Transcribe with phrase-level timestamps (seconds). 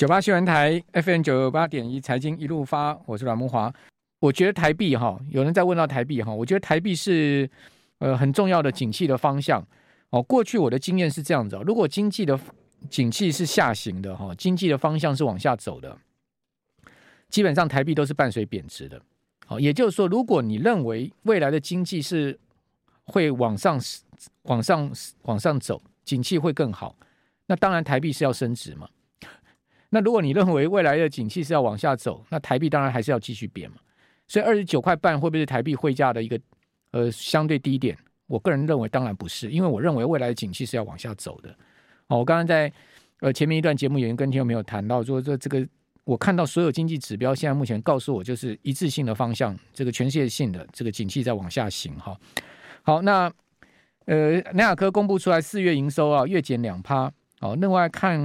[0.00, 3.70] 九八新闻台 FM 九八点一财经一路发，我是阮慕华。
[4.20, 7.46] 我觉得台币哈，有人在问到台币哈，我觉得台币是
[7.98, 9.62] 呃很重要的景气的方向
[10.08, 10.22] 哦。
[10.22, 12.40] 过去我的经验是这样子，如果经济的
[12.88, 15.94] 景气是下行的哈，经济的方向是往下走的，
[17.28, 18.98] 基本上台币都是伴随贬值的。
[19.44, 22.40] 好，也就是说，如果你认为未来的经济是
[23.04, 23.78] 会往上
[24.44, 24.90] 往上
[25.24, 26.96] 往上走，景气会更好，
[27.44, 28.88] 那当然台币是要升值嘛。
[29.90, 33.76] 那如果你认为未来的景气是要往下走，那台币当然还是要继续贬嘛。
[34.28, 36.40] 所以二十九块半会不会是台币汇价的一个
[36.92, 37.98] 呃相对低点？
[38.28, 41.50] 我个人认为当然不是，因为我认为未来的景气是要往下走的。
[42.06, 42.72] 哦，我刚刚在
[43.18, 45.66] 呃前面一段节目已经跟听众朋友谈到说，这这个
[46.04, 52.16] 我看到所有经济指标现在目前告诉我就是一致性的方向，这个全世界性的这个景气在往下行哈。
[52.82, 53.28] 好，那
[54.06, 57.12] 呃南亚科公布出来四月营收啊月减两趴。
[57.40, 58.18] 哦，另外看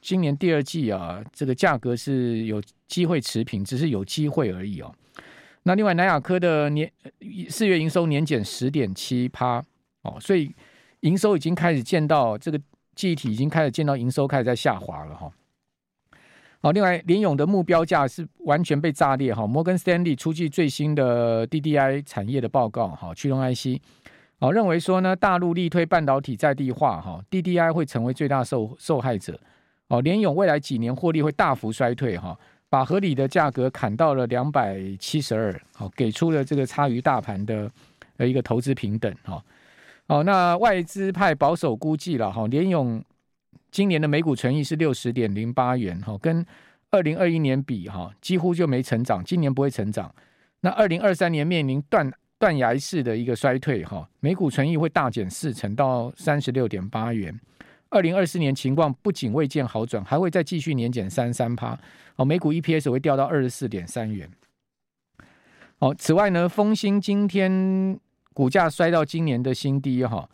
[0.00, 4.92] 今年第二季啊，这个价格是有机会持平，只是有机会而已哦。
[5.62, 6.90] 那另外南亚科的年
[7.48, 9.64] 四月营收年减十点七趴
[10.02, 10.52] 哦，所以
[11.00, 12.60] 营收已经开始见到这个
[12.96, 15.30] 记忆体已经开始见到营收开始在下滑了哈。
[16.60, 19.46] 好，另外联咏的目标价是完全被炸裂哈。
[19.46, 23.80] 摩根斯丹利出具最新的 DDI 产业的报告哈，驱动 IC。
[24.40, 29.38] 哦，认为说呢，大陆力推半导体在地化，哈，DDI 会成为最大受受害者。
[29.88, 32.38] 哦，联咏未来几年获利会大幅衰退，哈，
[32.70, 37.70] 把合理的价格砍到了两百七十二，好，给出了这个差于大盘的
[38.16, 39.44] 呃一个投资平等，哈，
[40.08, 43.04] 好，那外资派保守估计了，哈，联咏
[43.70, 46.46] 今年的每股纯益是六十点零八元，哈，跟
[46.90, 50.14] 二零二一年比，哈，几乎就没成长，今年不会成长。
[50.60, 52.10] 那二零二三年面临断。
[52.40, 57.38] 断崖式的一个衰退，哈，每股存益会大减四成到三十六点八元。
[57.90, 61.78] 二零二四年情况不仅未见好转，还会再继续年减三三趴，
[62.16, 64.26] 哦，每股 EPS 会掉到二十四点三元。
[65.78, 68.00] 好，此外呢，丰兴今天
[68.32, 70.26] 股价摔到今年的新低，哈，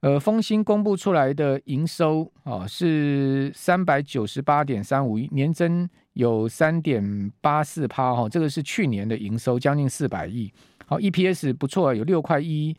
[0.00, 10.52] 呃，丰兴公布出来的营收啊是三百九十八点三五亿，年增有三点八四趴，哈，这个是去年的营收，将近四百亿。
[10.86, 12.76] 好，EPS 不错，有六块一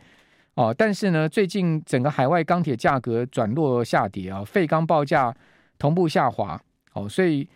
[0.55, 0.73] 哦。
[0.77, 5.35] 但是呢，最近整个海外钢铁价格转弱下跌啊，废钢报价
[5.77, 6.59] 同步下滑
[6.93, 7.47] 哦，所以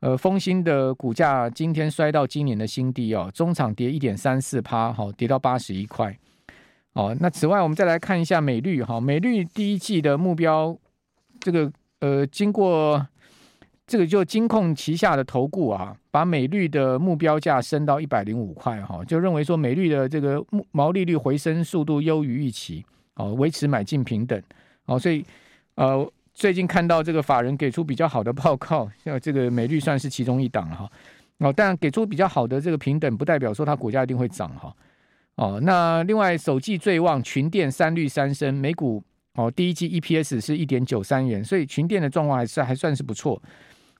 [0.00, 6.16] 呃，丰兴的股价今天摔到今年的新低哦，中场跌一点三四趴，好，跌到八十一块
[6.92, 7.16] 哦。
[7.20, 10.76] 那此外，我们再来看一下美绿哈，美绿第一季的目标，
[11.40, 13.06] 这个呃，经过。
[13.88, 22.84] 这个就金控旗下的投顾啊，把美绿的目标价升到一百零五块哈，就认为说美绿的这个毛利率回升速度优于预期，
[23.14, 24.40] 哦，维持买进平等，
[24.84, 25.24] 哦，所以
[25.76, 30.86] 呃最近看到这个法人给出比较好的报告，像这个美绿算是其中一档哈，
[31.38, 34.70] 哦，但给出比较好的这个平等，不代表说它股价一定会涨哈，
[35.36, 39.02] 哦，那另外首季最旺群电三绿三升，每股
[39.36, 43.42] 哦第一季 EPS 是一点九三元，所以群电的状况还是还算是不错。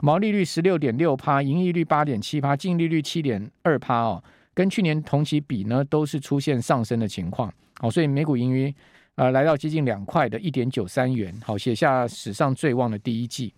[0.00, 4.22] 毛利率十六点六趴，盈利率八点七趴，净利率七点二趴哦，
[4.54, 7.53] 跟去年同期比呢，都是出现上升的情况。
[7.81, 8.72] 好，所以每股盈余
[9.16, 13.53] 呃来到接近两块的一点九三元，好，写下史上最旺的第一季。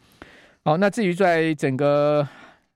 [0.65, 2.27] 好，那至于在整个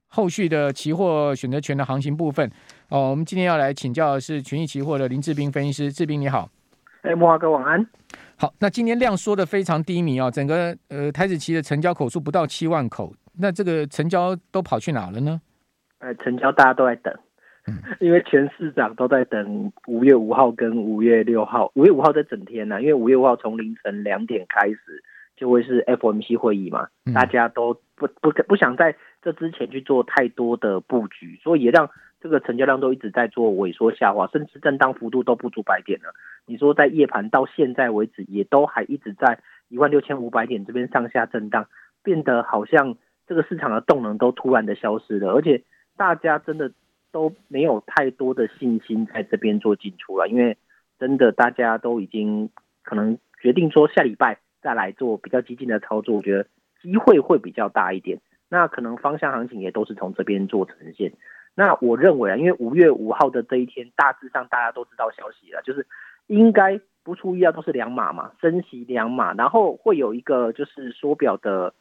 [0.09, 2.47] 后续的期货选择权的行情部分，
[2.91, 6.51] 哦，我们今天要来请教的是群益期货的林志斌分析师，志斌你好。
[7.01, 7.87] 哎，慕驊哥晚安。
[8.37, 13.15] 好，那今天量缩的非常低迷啊，整个呃台子期的成交口数不到七万口。
[13.39, 15.41] 那这个成交都跑去哪了呢？
[15.99, 17.15] 呃，成交大家都在等，
[17.67, 21.73] 嗯， 因为全市长都在等五月五号跟五月六号。
[21.75, 25.03] 五月五号这整天呢，啊，因为五月五号从凌晨两点开始
[25.34, 31.89] 就会是 FOMC 会议嘛，嗯，大家都不不不想在这之前去做太多的布局，所以也让
[32.21, 36.12] 这个成交量都一直在做萎缩下滑，甚至震荡幅度都不足百点了。
[36.44, 41.67] 你说在夜盘到现在为止，也都还一直在一万六千五百点这边上下震荡，
[42.03, 42.97] 变得好像。
[43.27, 45.62] 这个市场的动能都突然的消失了，而且
[45.97, 46.71] 大家真的
[47.11, 50.59] 都没有太多的信心在这边做进出了，因为
[50.99, 52.50] 真的大家都已经
[52.82, 56.47] 可能决定说下礼拜再来做比较激进的操作，我觉得
[56.82, 58.21] 机会会比较大一点。
[58.50, 61.12] 那可能方向行情也都是从这边做呈现。
[61.55, 65.87] 那我认为啊，因为五月五号的这一天，大致上大家都知道消息了，就是
[66.26, 71.73] 应该不出意料都是两码嘛，升息两码，然后会有一个就是缩表的。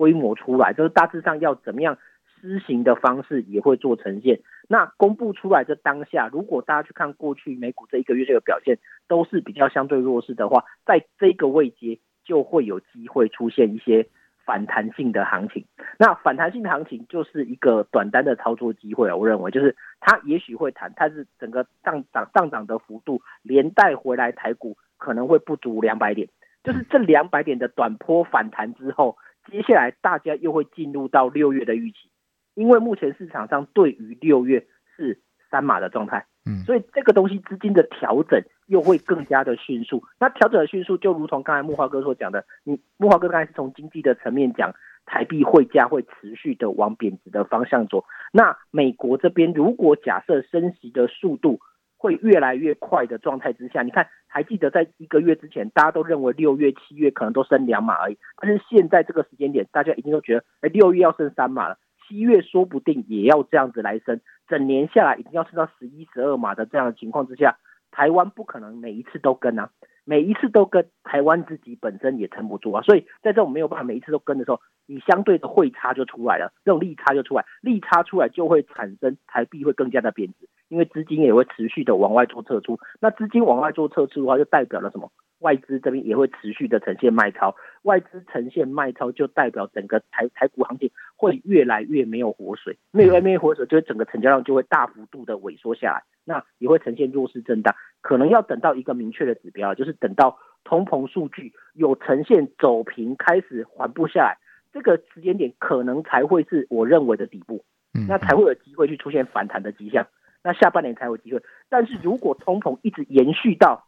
[0.00, 1.98] 规模出来，就是大致上要怎么样
[2.40, 4.40] 施行的方式也会做呈现。
[4.66, 14.06] 那公布出来的当下，如果大家去看过去美股这一个月这个表现都是比较相对弱势的话，在这个位阶就会有机会出现一些
[14.46, 15.66] 反弹性的行情。
[15.98, 26.26] 那反弹性的行情就是一个短单的操作机会啊，我认为就是它也许会弹，但是整个上涨上涨的幅度连带回来台股可能会不足两百点，
[26.64, 29.18] 就是这两百点的短波反弹之后，
[29.50, 32.10] 接下来大家又会进入到六月的预期，
[32.54, 34.66] 因为目前市场上对于六月
[34.96, 35.20] 是
[35.50, 36.26] 三码的状态。
[36.46, 40.02] 嗯，所以这个东西资金的调整又会更加的迅速。
[40.18, 44.72] 那调整的迅速，就如同刚才木华哥所讲的，你木华哥刚才是从经济的层面讲，
[45.04, 48.04] 台币汇价会持续的往贬值的方向走。
[48.32, 51.60] 那美国这边如果假设升息的速度
[52.00, 61.76] 会越来越快的状态之下，你看还记得在一个月之前，大家都认为六月、七月可能都升两码而已，但是现在这个时间点，大家一定都觉得，哎，六月要升三码了。
[62.08, 64.18] 七月说不定也要这样子来升，
[64.48, 67.58] 整年下来一定要升到十一、十二码的这样的情况之下，
[67.92, 69.70] 台湾不可能每一次都跟啊，
[70.04, 85.10] 每一次都跟，台湾自己本身也撑不住啊，所以在这种没有办法每一次都跟的时候，你相对的汇差就出来了，这种利差就出来，利差出来就会产生台币会更加的贬值，因为资金也会持续的往外做撤出，那资金往外做撤出的话，就代表了什么？
[85.40, 104.36] 外资这边也会持续的呈现卖超，外资呈现卖超就代表整个台台股行情会越来越没有活水，越来越没有活水，就是整个成交量就会大幅度的萎缩下来，那也会呈现弱势震荡，可能要等到一个明确的指标，就是等到通膨数据有呈现走平，开始缓步下来，
[104.74, 107.64] 这个时间点可能才会是我认为的底部，
[108.06, 110.06] 那才会有机会去出现反弹的迹象，
[110.42, 113.86] 那下半年才有机会，但是如果通膨一直延续到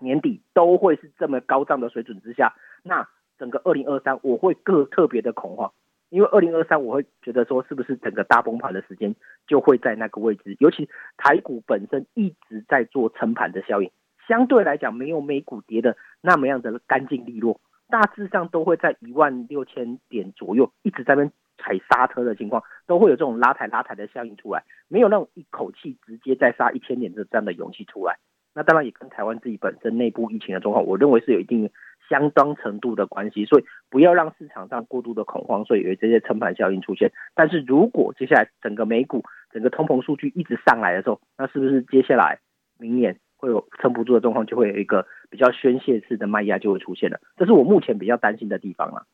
[0.00, 3.08] 年底都会是这么高涨的水准之下，那
[3.38, 5.72] 整个二零二三我会更特别的恐慌，
[6.08, 9.14] 因为二零二三我会觉得说是不是整个大崩盘的时间
[9.46, 13.90] 就会在那个位置，尤其台股本身一直在做撑盘的效应，
[14.26, 21.32] 相对来讲没有美股跌的那么样的干净利落，大致上都会在一万六千点左右一直在那边
[21.62, 28.18] 踩刹车的情况，都会有这种拉抬拉抬的效应出来，没有那种一口气直接再杀一千点的这样的勇气出来。
[28.54, 31.70] 那当然也跟台湾自己本身内部疫情的状况，我认为是有一定
[32.10, 37.10] 相当程度的关系，所以不要让市场上过度的恐慌，所以有这些撑盘效应出现。
[37.34, 42.40] 但是如果接下来整个美股整个通膨数据一直上来的时候，那是不是接下来
[42.78, 47.18] 明年会有撑不住的状况，就会有一个比较宣泄式的卖压就会出现了？
[47.38, 49.06] 这是我目前比较担心的地方了。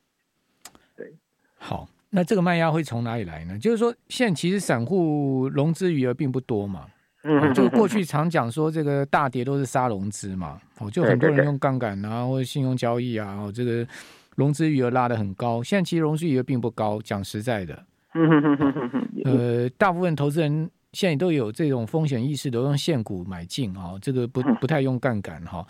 [0.96, 1.12] 对，
[1.58, 3.58] 好，那这个卖压会从哪里来呢？
[3.58, 6.86] 就是说，现在其实散户融资余额并不多嘛。
[7.24, 13.86] 嗯，就过去常讲说这个大跌都是杀融资嘛，哦，就很多人用杠杆啊，或者信用交易啊，哦，这个
[14.36, 15.62] 融资余额拉得很高。
[15.62, 17.84] 现在其实融资余额并不高，讲实在的，
[19.24, 25.66] 呃，大部分投资人现在都有这种风险意识，都用现股买进啊，这个不不太用杠杆哈。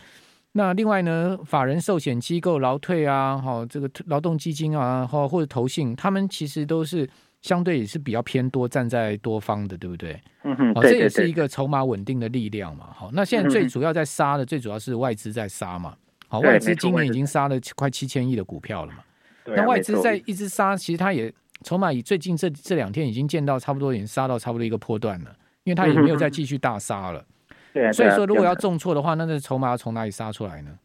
[0.52, 7.08] 那另外呢，法人寿险机构、劳退啊，哈，这个劳动基金啊，或或者投信，他们其实都是。
[7.40, 10.20] 相对也是比较偏多，站在多方的，对不对？
[10.42, 12.88] 嗯哼，哦，这也是一个筹码稳定的力量嘛。
[12.92, 15.94] 好，那现在最主要在杀的，最主要是外资在杀嘛。
[16.26, 19.04] 好，外资今年已经杀了快七千亿的股票了嘛。
[19.46, 25.30] 那外资在一直杀，其实它也筹码以最近这这两天已经见到差不多，已经杀到差不多一个波段了，
[25.62, 27.24] 因为它也没有再继续大杀了。
[27.72, 30.78] 对，所以说如果要重挫的话，那这筹码要从哪里杀出来呢？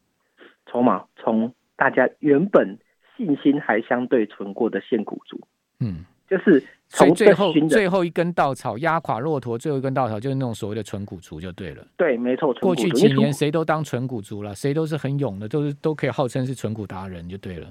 [0.65, 2.77] 筹码从大家原本
[3.18, 5.39] 信心还相对存过的现股族。
[5.80, 6.06] 嗯。
[6.25, 11.85] 就是所以最后最后一根稻草压垮骆驼，最后一根稻草就是那种所谓的存股族就对了。
[11.95, 12.52] 对，没错。
[12.56, 17.68] 过去几年谁都当存股族了，谁都是很勇的，都是都可以号称是存股达人就对了。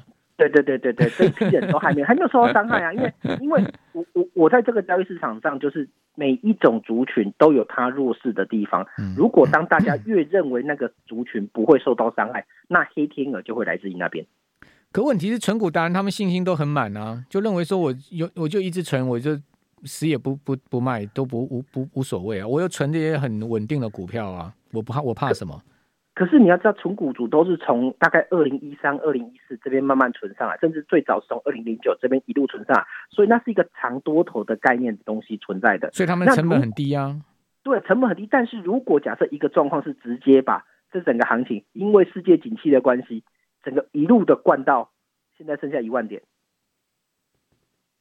[0.48, 8.86] 对对对对对，这一批人都还没还没有受到伤害啊，因为因为我我我在这个交易市场上，就是每一种族群都有它弱势的地方。
[9.16, 14.26] 如果当大家越认为那个族群不会受到伤害，那黑天鹅就会来自于那边。
[14.90, 19.38] 可问题是，存股达人他们信心都很满啊，就认为说我有我就一直存，我就
[19.84, 22.46] 死也不不不卖，都不无不无所谓啊。
[22.46, 25.62] 我又存这些很稳定的股票啊，我不怕我怕什么？
[26.22, 35.90] 可是你要知道，存股族都是从大概二零一三、二零一四这边慢慢存上来，甚至最早是从二零零九这边一路存上来，所以那是一个长多头的概念的东西存在的。
[35.90, 37.20] 所以他们成本很低啊。
[37.62, 38.28] 对，成本很低。
[38.30, 43.24] 但是如果假设一个状况是直接把这整个行情，因为世界景气的关系。
[43.64, 44.90] 整个一路的灌到
[45.38, 46.20] 现在剩下一万点，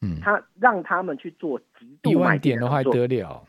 [0.02, 3.44] 嗯，他让他们去做极度，一万点的话还得了，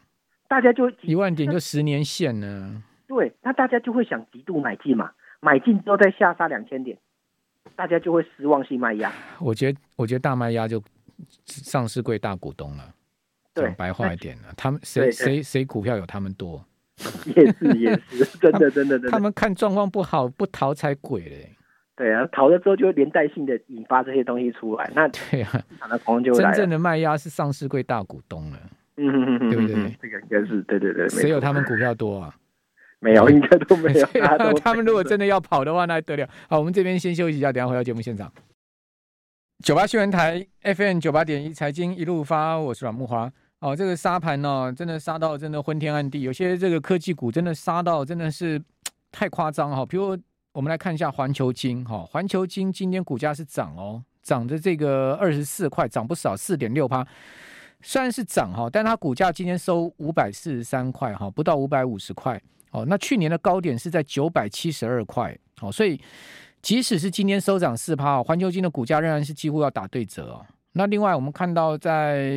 [0.46, 2.82] 大家就一万点就十年线呢。
[3.14, 6.96] 对，那大家就会想极度买进嘛，买进之后再下杀两千点，
[7.76, 9.12] 大家就会失望性卖压。
[9.38, 10.82] 我觉得，我觉得大卖压就
[11.44, 12.94] 上市贵大股东了。
[13.52, 16.64] 对，讲白话一点了，他们谁谁谁股票有他们多？
[17.36, 21.50] 也是也 是，真的真的真的，他们看状况不好不逃才鬼嘞。
[21.94, 24.90] 对啊，逃了之后就会连带性的引发这些东西出来。
[24.94, 25.62] 那 对啊，
[26.34, 28.58] 真正的卖压是上市贵大股东了。
[28.96, 29.96] 嗯哼哼哼，对不对？
[30.00, 31.06] 这个应该是对对对。
[31.10, 32.34] 谁有他们股票多啊？
[33.02, 34.06] 没有，应该都没有。
[34.62, 36.28] 他们如果真的要跑的话，那还得了。
[36.48, 38.32] 好，我们这边先休息一下，等下回到节目现场。
[39.64, 43.30] 九八新闻台 FM 九八点一财经一路发，我是阮木华。
[43.58, 48.62] 哦，这个沙盘呢，真的杀到真的昏天暗地，有些这个科技股真的杀到真的是
[49.10, 49.84] 太夸张哈。
[49.84, 50.16] 比如
[50.52, 57.04] 我们来看一下环球金哈，环球金今天股价是涨哦，涨的这个二十四块，涨不少，四点六趴。
[57.82, 62.40] 虽然是涨哈，但它股价今天收五百四十三块哈，不到五百五十块
[62.72, 62.84] 哦。
[62.88, 66.00] 那去年的高点是在九百七十二块哦，所以。
[66.62, 70.46] 即使是今天收涨四趴，环球金的股价仍然是几乎要打对折哦。
[70.74, 72.30] 那另外我们看到在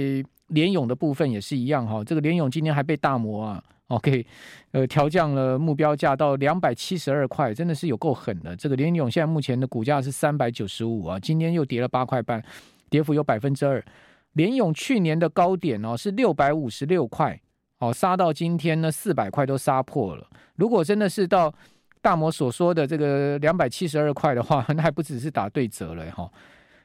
[0.47, 4.25] 联咏的部分也是一样哈，这个联咏今天还被大摩啊，OK，
[4.71, 8.55] 呃调降了目标价到两百七十二块，真的是有够狠的。
[8.55, 12.43] 这个联咏现在目前的股价是三百九十五啊，今天又跌了八块半，
[12.89, 13.85] 跌幅有百分之二。
[14.33, 17.39] 联咏去年的高点哦是六百五十六块，
[17.79, 20.27] 哦杀到今天呢四百块都杀破了。
[20.55, 21.53] 如果真的是到
[22.01, 26.31] 大摩所说的这个两百七十二块的话，那还不只是打对折了哈，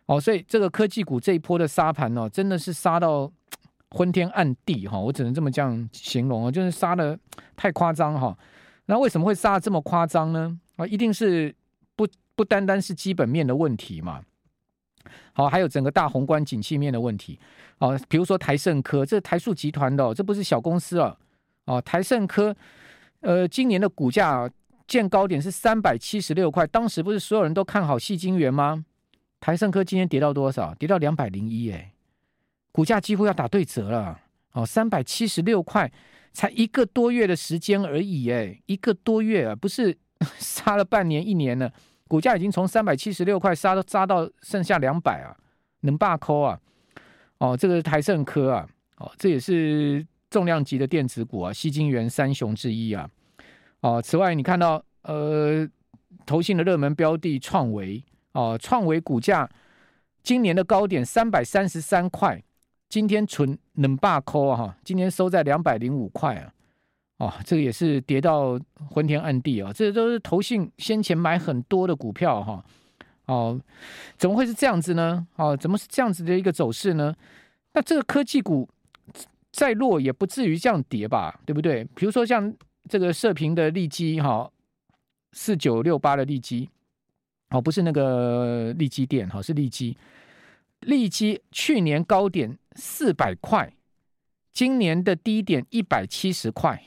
[0.07, 3.31] 哦，所以这个科技股这一波的杀盘哦，真的是杀到
[3.91, 7.19] 昏天暗地哈，我只能这么这样形容啊，就是杀的
[7.55, 8.37] 太夸张哈。
[8.87, 10.59] 那为什么会杀的这么夸张呢？
[10.77, 11.55] 啊，一定是
[11.95, 14.23] 不不单单是基本面的问题嘛，
[15.33, 17.39] 好，还有整个大宏观景气面的问题
[17.79, 21.17] 哦，比如说台盛科，这台塑集团的哦，这不是小公司啊，
[21.67, 22.55] 哦，台盛科，
[23.21, 24.51] 呃，今年的股价。
[24.91, 28.85] 见高点是三百七十六块，当时不是所有人都看好矽晶圆吗？
[29.39, 30.75] 台盛科今天跌到多少？
[30.75, 31.93] 跌到两百零一，哎，
[32.73, 34.19] 股价几乎要打对折了。
[34.51, 35.89] 哦，三百七十六块，
[36.33, 39.97] 才一个多月的时间而已，哎，一个多月啊，不是
[40.41, 41.73] 杀了半年一年了，
[42.11, 45.31] 股价已经从三百七十六块杀到杀到剩下两百啊，
[45.83, 46.59] 能罢抠啊？
[47.39, 53.09] 哦，这个是台盛科啊，哦，这也是重量级的电子股啊，矽晶圆三雄之一啊。
[53.83, 55.65] 哦，此外，你看到呃，
[56.27, 58.03] 投信的热门标的创维
[58.33, 59.49] 哦，创维股价
[60.25, 62.43] 今年的高点三百三十三块，
[62.89, 66.53] 今天纯冷霸抠啊，哈，今天收在两百零五块啊，
[67.21, 68.59] 哦，这个也是跌到
[68.91, 72.65] 昏天暗地啊，这都是投信先前买很多的股票哈，
[73.27, 73.61] 哦，
[74.19, 75.25] 怎么会是这样子呢？
[75.37, 77.15] 哦，怎么是这样子的一个走势呢？
[77.75, 78.69] 那这个科技股
[79.53, 81.85] 再弱也不至于这样跌吧，对不对？
[81.95, 82.53] 比如说像。
[82.89, 84.51] 这个射频的利基哈，
[85.33, 86.69] 四九六八的利基，
[87.51, 89.97] 哦，不是那个利基店哈，是利基。
[90.81, 93.73] 利基去年高点四百块，
[94.53, 96.83] 今年的低点一百七十块，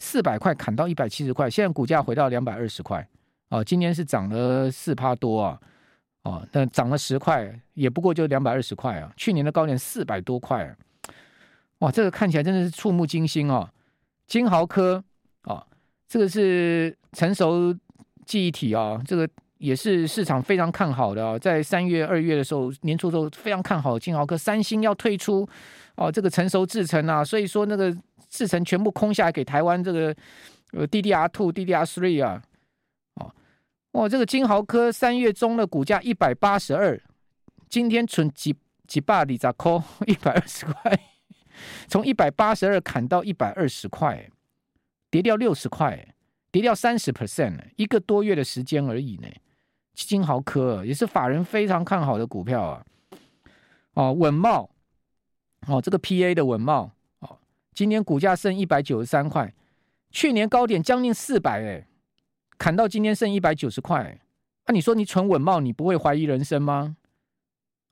[0.00, 3.06] 四百块砍到一百七十块，现在股价回到两百二十块，
[3.50, 5.60] 哦，今年是涨了四趴多啊，
[6.24, 10.74] 哦，但涨了十块，也不过就两百二十块啊，去年的高点四百多块，
[11.78, 13.70] 哇，这个看起来真的是触目惊心哦，
[14.26, 15.04] 晶豪科。
[15.44, 15.66] 啊，
[16.06, 17.74] 这个是成熟
[18.26, 19.26] 记忆体啊，这个
[19.56, 21.38] 也是市场非常看好的啊。
[21.38, 25.48] 在三月、二月的时候，年初的时候非常看好金豪科，三星要退出
[25.94, 27.90] 哦，这个成熟制程啊，所以说那个
[28.30, 30.16] 制程全部空下来给台湾这个
[30.72, 32.42] 呃 DDR two、DDR three 啊，
[33.16, 33.30] 哦，
[33.92, 36.98] 哇，这个金豪科三月中的股价一百八十二，
[37.68, 38.56] 今天存几
[38.86, 40.98] 几百里扎扣一百二十块，
[41.88, 44.30] 从一百八十二砍到一百二十块。
[45.12, 46.14] 跌掉六十块，
[46.52, 49.26] 跌掉三十 percent，一个多月的时间而已呢。
[49.92, 52.86] 金豪科也是法人非常看好的股票啊。
[53.94, 54.70] 哦，稳茂，
[55.66, 56.92] 哦，这个 PA 的稳茂，
[57.74, 59.52] 今年股价剩一百九十三块，
[60.10, 61.86] 去年高点将近四百，哎，
[62.58, 64.18] 砍到今天剩一百九十块。
[64.66, 66.96] 那、啊、你说你存稳懋，你不会怀疑人生吗？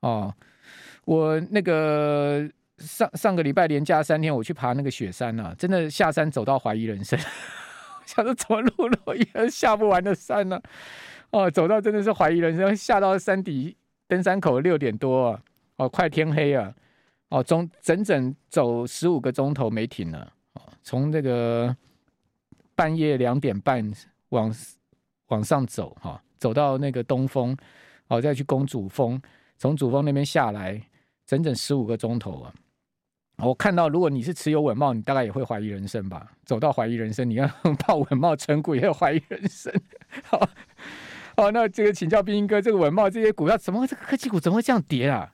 [0.01, 0.35] 哦，
[1.05, 2.49] 我那个。
[2.79, 7.19] 上上个礼拜连假三天，我去爬那个雪山啊，真的下山走到怀疑人生，
[8.07, 10.63] 想说怎么路路也下不完的山呢、啊？
[11.43, 15.43] 哦，走到真的是怀疑人生，下到山底登山口六点多啊，
[15.79, 16.73] 哦，快天黑啊，
[17.31, 21.77] 哦，中整整走十五个钟头没停了，哦，从这个
[22.75, 23.93] 半夜两点半
[24.31, 24.55] 往
[25.27, 27.57] 往上走哈、走到那个东峰，
[28.07, 29.21] 哦，再去攻主峰，
[29.59, 30.83] 从主峰那边下来，
[31.27, 32.55] 整整十五个钟头啊。
[33.41, 36.33] 我看到，如果你是持有稳懋，你大概也会怀疑人生吧？
[36.45, 37.49] 走到怀疑人生，你看
[37.87, 39.73] 报 稳懋存股也要怀疑人生。
[40.25, 40.49] 好，
[41.37, 45.33] 好，那这个请教兵哥，这个稳懋这些股票怎么会这个科技股怎么会这样跌啊？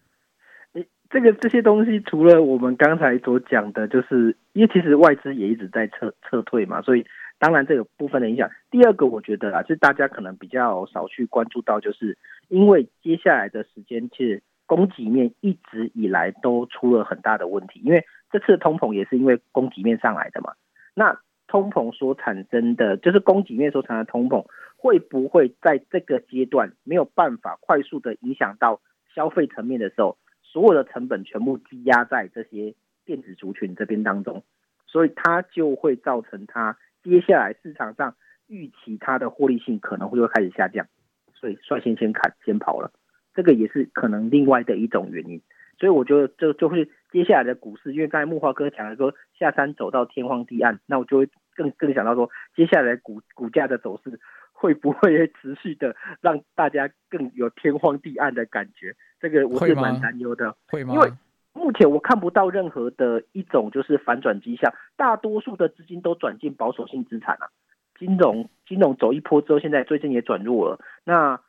[1.14, 7.06] 这个这些东西除了我们刚才所讲的，就是因为其实外资也一直在撤撤退嘛，所以
[7.38, 8.50] 当然这个部分的影响。
[8.68, 12.18] 第二个，我觉得啊，就是大家可能比较少去关注到，就是
[12.49, 20.54] 因为接下来的时间，其实供给面一直以来都出了很大的问题，因为这次通膨也是因为供给面上来的嘛。
[20.97, 24.44] 那通膨所产生的，就是供给面所产生的通膨，
[24.76, 28.80] 会不会在这个阶段没有办法快速的影响到
[29.14, 30.16] 消费层面的时候，
[30.54, 34.44] 所有的成本全部积压在这些电子族群这边当中，
[34.87, 38.14] 所以它就会造成它接下来市场上
[38.46, 40.87] 预期它的获利性可能会会开始下降，
[41.34, 42.92] 所以率先先砍先跑了，
[43.34, 45.42] 这个也是可能另外的一种原因。
[45.76, 54.20] 所以我觉得这就会接下来的股市，因为刚才木华哥讲了说下山走到天荒地暗，那我就会更更想到说，接下来股股价的走势
[54.54, 58.96] 会不会持续的让大家更有天荒地暗的感觉？
[59.20, 60.94] 这个我是蛮担忧的，会吗？
[60.94, 61.12] 因为
[61.52, 67.50] 目前我看不到任何的一种就是反转迹象，大多数的资金都转进保守性资产啊，
[67.99, 71.40] 金融金融走一波之后，现在最近也转弱了，那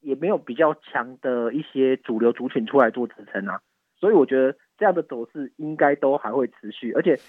[0.00, 3.60] 也没有比较强的一些主流族群出来做支撑啊。
[3.98, 7.20] 所以我觉得这样的走势应该都还会持续，而且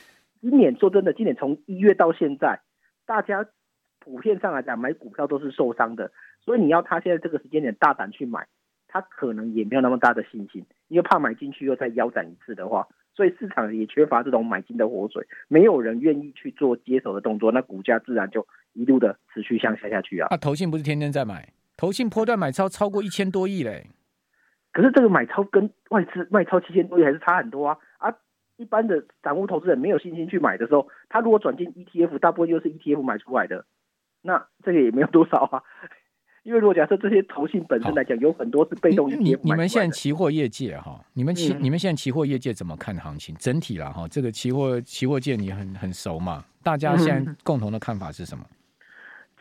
[0.42, 2.62] 今年说真的，今年从一月到现在，
[3.06, 3.46] 大家
[4.04, 8.46] 普遍上来讲买股票都是受伤的，所以你要他现在这个时间点大胆去买，
[8.88, 20.28] 他可能也没有那么大的信心，因为怕买进去又再腰斩一次的话，所以市场也缺乏这种买进的活水，没有人愿意去做接手的动作，那股价自然就一路的持续向下下去啊。
[20.30, 23.88] 那、啊、投信不是天天在买，投信波段买超超过一千多亿嘞。
[24.74, 27.78] 可是这个买超跟外资卖超七千多亿还是差很多啊！
[28.00, 28.16] 啊，
[28.58, 33.66] 一般的散户投资人没有信心去买的时候，他如果转进 ETF，大部分就是 ETF 买出来的，
[34.24, 35.62] 那这个也没有多少啊。
[36.42, 39.16] 因为如果假设这些投信本身来讲，有很多是被动的。
[39.16, 43.36] 你你们现在期货业界哈，你们期、嗯、你们现在期货业界怎么看行情？
[43.36, 46.44] 整体啦哈，这个期货期货界你很很熟嘛？
[46.64, 48.44] 大家现在共同的看法是什么？
[48.50, 48.56] 嗯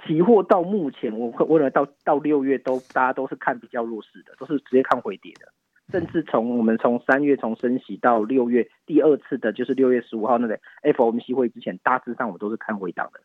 [0.04, 5.46] 期货到目前，我我认为到到六月都大家都是看比较弱势的，都是直接看回跌的。
[5.92, 13.20] 甚至从我们从三月从升息到六月第二次的，就是六月十五号那个 FOMC 会之前，大致上我们都是看回档的。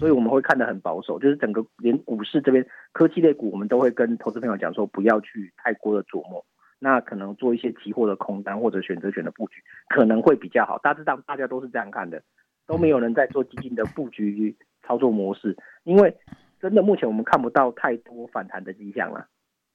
[0.00, 6.44] 所以我们会看得很保守，就是整个连股市这边科技类股，我们都会跟投资朋友讲说，不要去太过的琢磨。
[6.80, 10.78] 那可能做一些期货的空单或者选择权的布局，可能会比较好。
[10.78, 12.22] 大致上大家都是这样看的，
[12.66, 14.56] 都没有人在做基金的布局。
[14.82, 16.16] 操作模式，因为
[16.58, 19.24] 真的目前我们看不到太多反弹的迹象了，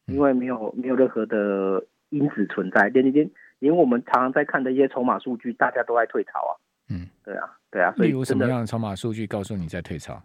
[0.08, 6.52] 因为没有没有任何的因子存在，连连连我们常常在看的一些筹码数据，大家都在退潮啊。
[6.90, 7.92] 嗯，对啊，对啊。
[7.98, 10.22] 所以有什么样的筹码数据告诉你在退潮？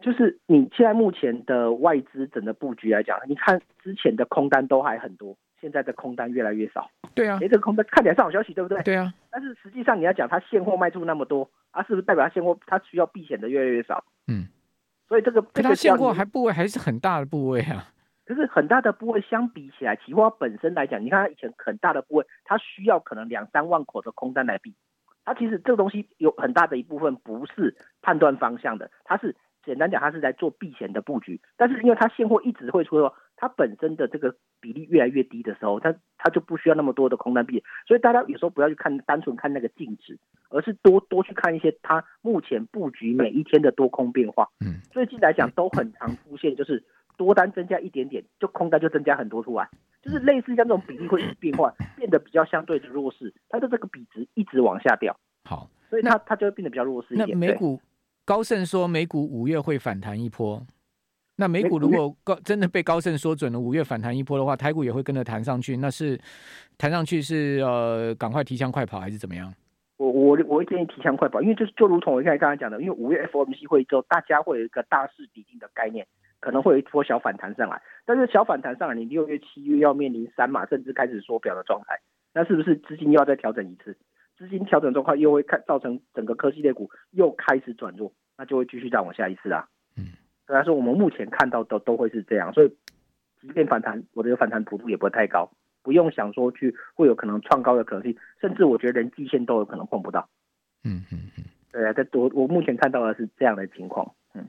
[0.00, 6.88] 就是你现在目前的外资整个布局来讲，你看之前的空单都还很多，现在的空单越来越少。
[7.14, 8.82] 对啊，哎，这个空单看起来是好消息，对不对？
[8.82, 9.12] 对啊。
[9.30, 14.04] 但是实际上你要讲它现货卖出那么多，啊，是不是代表它现货它需要避险的越来越少？
[14.28, 14.46] 嗯，
[15.08, 17.88] 所以这个，这个它现货还部位还是很大的部位啊。
[18.26, 24.74] 可是很大的部位相比起来，期货本身来讲，你看它以前很大的部位，它需要可能两三万口的空单来避。
[25.26, 29.34] 它其实这个东西有很大的一部分不是判断方向的，它是
[29.64, 31.40] 简单讲，它是在做避险的布局。
[31.56, 37.62] 但是因为它现货一直会出，它本身的这个比例越来越低的时候，它它就不需要那么多的空单避险。
[37.88, 40.16] 所以大家有时候不要去看单纯看那个净值，
[40.48, 44.48] 而是多多去看一些它目前布局每一天的多空变化。
[44.64, 46.84] 嗯，最近来讲都很常出现，就是
[47.16, 49.68] 多单增加一点点，就空单就增加很多出来，
[50.02, 55.16] 就是类似像这种比例会一直变化， 变得比较相对的弱势，它的这个比值一直往下掉。
[55.44, 57.28] 好，所以它它就会变得比较弱势一点。
[57.30, 57.80] 那美股
[58.24, 60.64] 高盛说美股五月会反弹一波。
[61.38, 65.76] 那美股如果高真的被高盛说准了五月反弹一波的话，台股也会跟着弹上去。
[65.76, 66.18] 那是
[66.78, 69.52] 弹上去是呃赶快提枪快跑还是怎么样？
[69.98, 76.06] 我我我会建议提枪快跑，因为就是就如同我刚才刚才讲的，因为五月 FOMC 会议之后，大家会有一个大势底定的概念，
[76.46, 77.82] 可能会有一波小反弹上来。
[78.04, 81.98] 但是小反弹上来，你六月七月要面临三码甚至开始缩表的状态，
[82.32, 83.96] 那是不是资金又要再调整一次？
[84.38, 89.66] 资金调整状况又会看造成整个科技类股又开始转弱，那就会继续再往下一次啊。
[89.96, 90.04] 嗯。
[90.46, 92.68] 所以说，我们目前看到的都会是这样，所以
[93.40, 95.50] 即便反弹，我的反弹幅度也不会太高，
[95.82, 100.28] 不用想说去会有可能创高的可能性，甚至我觉得连季线都有可能碰不到。
[100.84, 104.14] 嗯嗯嗯，对啊，这我我目前看到的是这样的情况。
[104.34, 104.46] 嗯，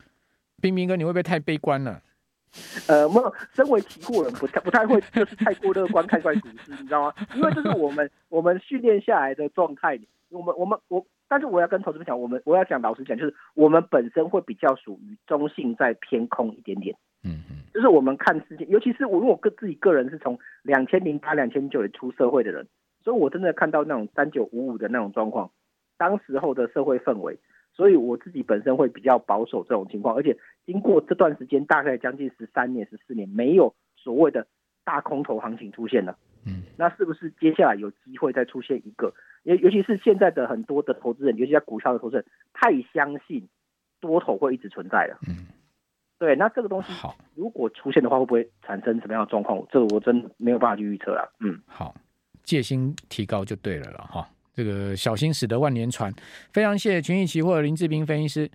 [0.61, 2.01] 彬彬哥，你会不会太悲观了？
[2.87, 7.13] 呃，没有，身为期货人不太不太会就是太过乐观看待股市，你知道吗？
[7.35, 11.05] 因为这是我们 我们训练下来的状态，我们我们我。
[11.29, 16.95] 但是我要跟投资们讲，我们我要讲老实讲，就是我们本身会比较属于中性，在偏空一点点。
[17.21, 22.65] 嗯嗯，就是我们看世界，尤其是我因为我个自己个人是从两千零八、两千九也出社会的人，
[23.03, 25.51] 所以我真的看到那种三九五五的那种状况，
[25.97, 27.37] 当时候的社会氛围，
[27.77, 30.35] 所以我自己本身会比较保守这种情况，而且
[30.65, 34.47] 经过这段时间大概将近十三年、十四年，没有所谓的
[34.83, 36.17] 大空头行情出现了。
[36.43, 39.13] 嗯，那是不是接下来有机会再出现一个？
[39.43, 43.47] 尤尤其是现在的很多的投资人，尤其在股票的投资人，太相信
[43.99, 45.19] 多头会一直存在了。
[45.27, 45.45] 嗯，
[46.17, 49.63] 对，那这个东西好，如果出现的话，会不会产生什么样的状况？
[49.69, 51.31] 这个我真没有办法去预测了。
[51.41, 51.93] 嗯，好，
[52.41, 54.27] 戒心提高就对了了哈。
[54.57, 56.11] 这个小心驶得万年船，
[56.51, 58.49] 非常谢谢群益期货林志斌分析师。